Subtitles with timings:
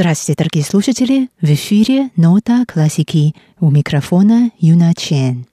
[0.00, 1.28] Здравствуйте, дорогие слушатели!
[1.42, 5.44] В эфире «Нота классики» у микрофона Юна Чен.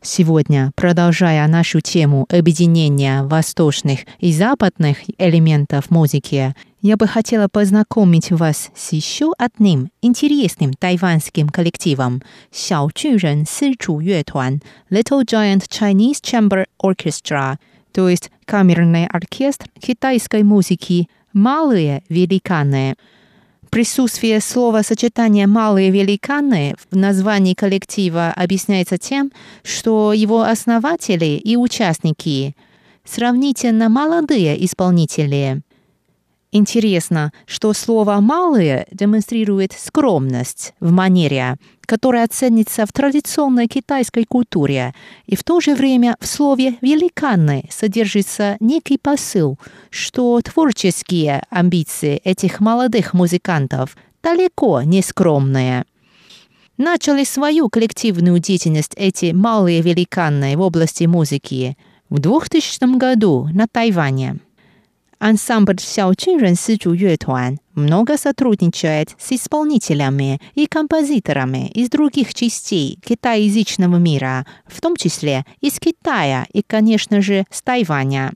[0.00, 8.70] Сегодня, продолжая нашу тему объединения восточных и западных элементов музыки, я бы хотела познакомить вас
[8.76, 17.56] с еще одним интересным тайванским коллективом– Сяо Чурен Сычу Юэтуан Little Giant Chinese Chamber Orchestra,
[17.92, 22.94] то есть камерный оркестр китайской музыки «Малые великаны».
[23.72, 29.32] Присутствие слова сочетания «малые великаны» в названии коллектива объясняется тем,
[29.64, 32.54] что его основатели и участники
[33.06, 35.62] сравнительно молодые исполнители.
[36.54, 45.34] Интересно, что слово «малые» демонстрирует скромность в манере, которая ценится в традиционной китайской культуре, и
[45.34, 53.14] в то же время в слове «великаны» содержится некий посыл, что творческие амбиции этих молодых
[53.14, 55.86] музыкантов далеко не скромные.
[56.76, 61.78] Начали свою коллективную деятельность эти малые великаны в области музыки
[62.10, 64.38] в 2000 году на Тайване.
[65.22, 74.44] Ансамбль Сяочин Сычу Юэтуан много сотрудничает с исполнителями и композиторами из других частей китайязычного мира,
[74.66, 78.32] в том числе из Китая и, конечно же, с Тайваня.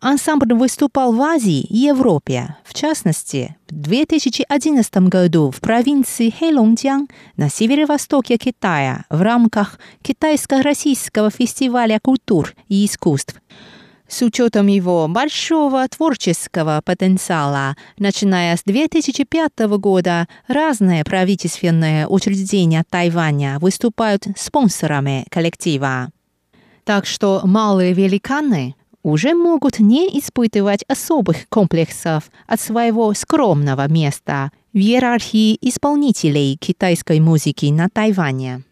[0.00, 7.50] Ансамбль выступал в Азии и Европе, в частности, в 2011 году в провинции Хэйлонджиang на
[7.50, 13.36] северо-востоке Китая в рамках Китайско-российского фестиваля культур и искусств–
[14.08, 24.26] с учетом его большого творческого потенциала, начиная с 2005 года, разные правительственные учреждения Тайваня выступают
[24.36, 26.10] спонсорами коллектива.
[26.84, 34.78] Так что малые великаны уже могут не испытывать особых комплексов от своего скромного места в
[34.78, 38.64] иерархии исполнителей китайской музыки на Тайване.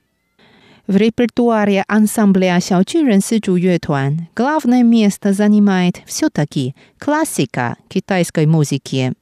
[0.87, 9.15] В репертуаре ансамбля Юэтуан главное место занимает все-таки классика китайской музыки.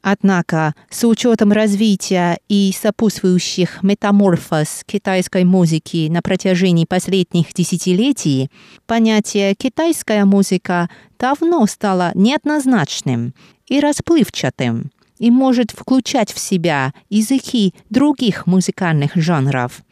[0.00, 8.50] Однако, с учетом развития и сопутствующих метаморфоз китайской музыки на протяжении последних десятилетий,
[8.86, 13.34] понятие «китайская музыка» давно стало неоднозначным
[13.66, 19.82] и расплывчатым и может включать в себя языки других музыкальных жанров.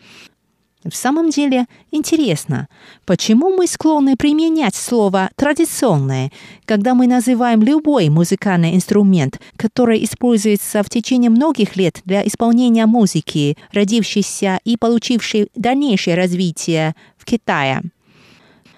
[0.85, 2.69] В самом деле интересно,
[3.07, 6.31] почему мы склонны применять слово «традиционное»,
[6.67, 13.57] когда мы называем любой музыкальный инструмент, который используется в течение многих лет для исполнения музыки,
[13.73, 17.81] родившейся и получившей дальнейшее развитие в Китае.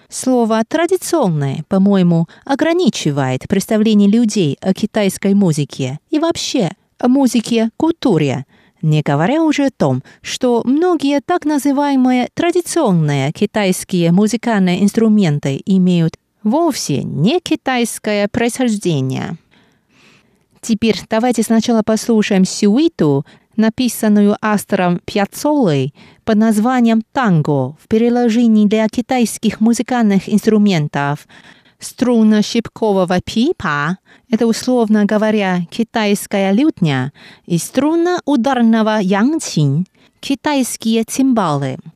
[0.08, 8.46] Слово «традиционное», по-моему, ограничивает представление людей о китайской музыке и вообще о музыке, культуре–
[8.82, 17.02] не говоря уже о том, что многие так называемые традиционные китайские музыкальные инструменты имеют вовсе
[17.02, 19.36] не китайское происхождение.
[20.60, 23.24] Теперь давайте сначала послушаем сюиту,
[23.56, 25.94] написанную автором Пьяцолой
[26.24, 31.26] под названием «Танго» в переложении для китайских музыкальных инструментов,
[31.80, 33.98] струнно-щипкового пипа–
[34.30, 37.12] это, условно говоря, китайская лютня,
[37.46, 39.86] и струнно-ударного янчин–
[40.20, 41.78] китайские цимбалы–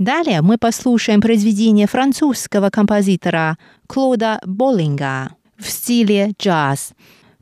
[0.00, 6.94] Далее мы послушаем произведение французского композитора Клода Боллинга в стиле джаз.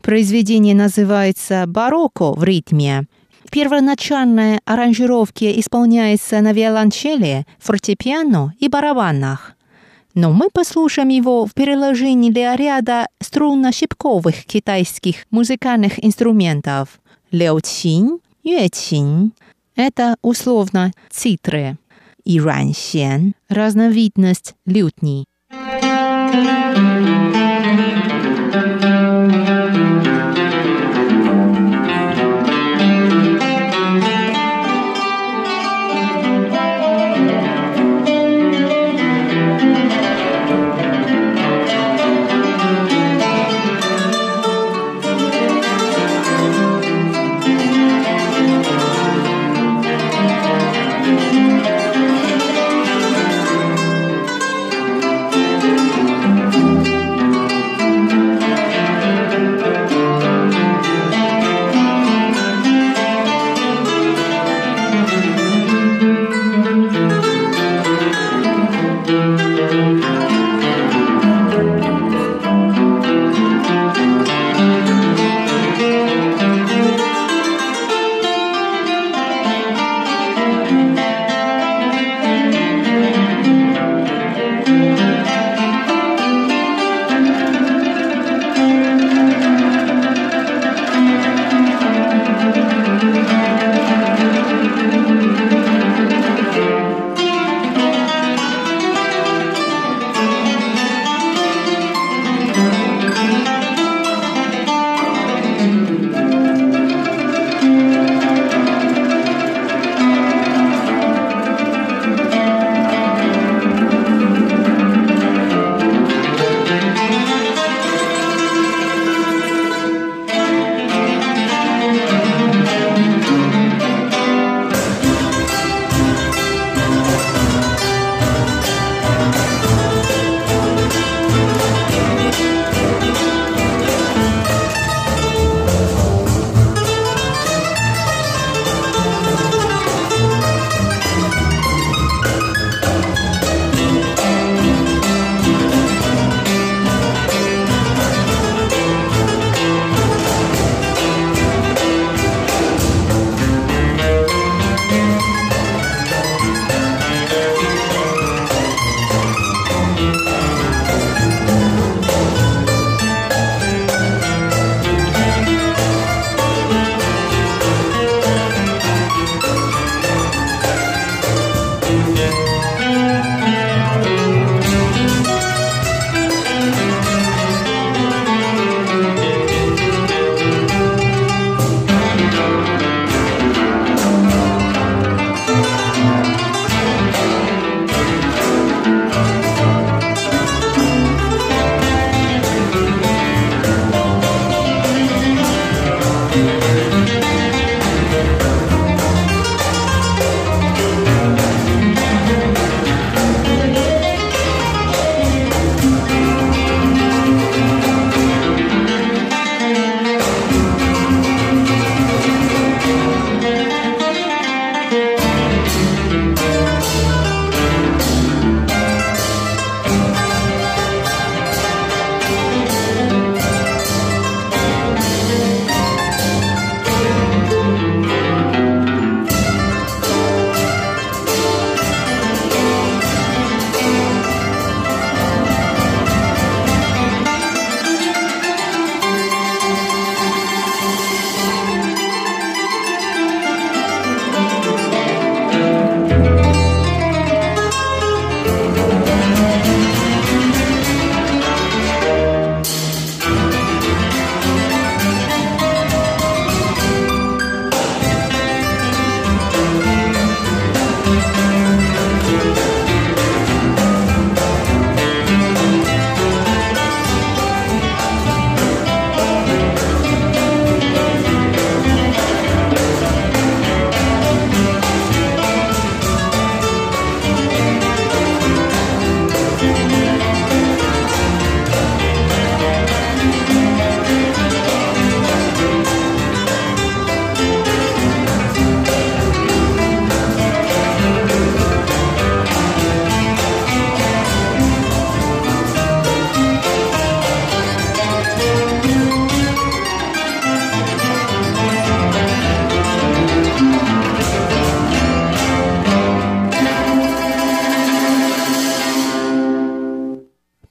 [0.03, 3.05] Произведение называется «Барокко в ритме».
[3.53, 9.53] Первоначальная аранжировки исполняется на виолончели, фортепиано и барабанах.
[10.15, 17.01] Но мы послушаем его в переложении для ряда струнно-щипковых китайских музыкальных инструментов–
[17.31, 19.31] леочин, юэчин.
[19.77, 21.79] Это условно цитры
[22.29, 22.41] и
[23.49, 25.25] разновидность лютни.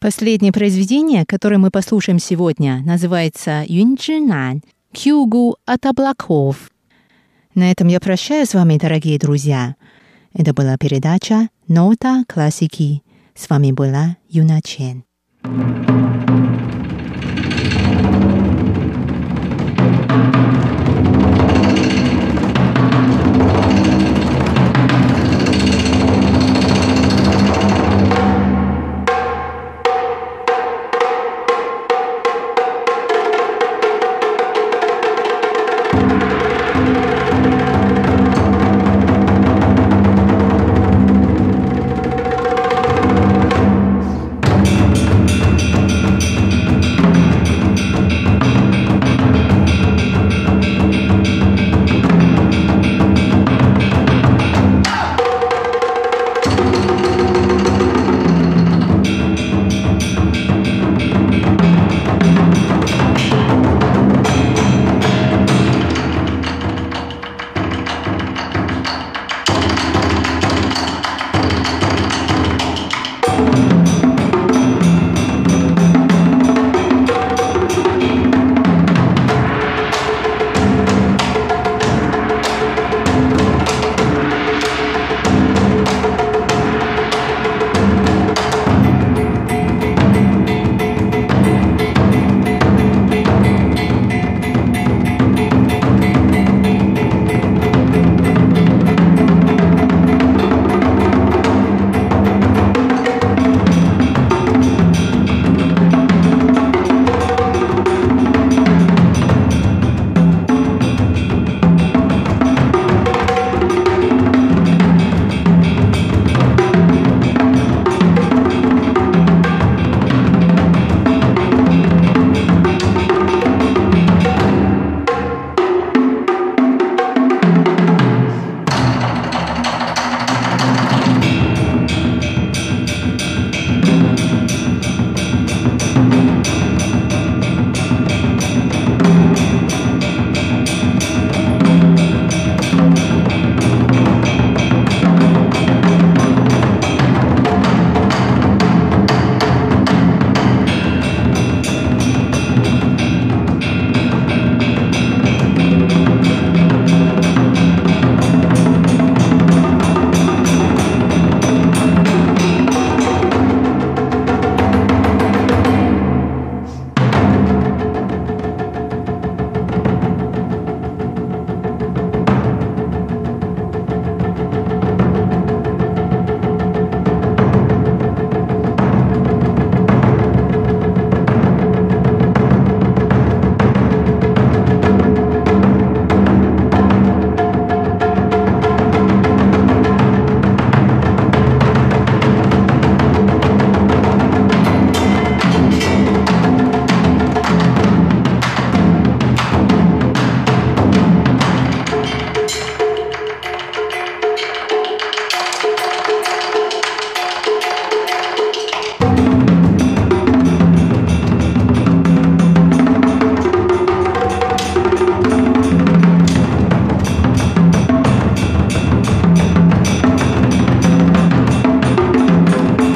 [0.08, 4.62] Последнее произведение, которое мы послушаем сегодня, называется «Юнчжинан»–
[4.94, 6.72] «К югу от облаков».
[7.56, 9.76] На этом я прощаюсь с вами, дорогие друзья.
[10.34, 13.04] Это была передача «Нота классики».
[13.36, 15.04] С вами была Юна Чен.
[15.44, 16.07] thank you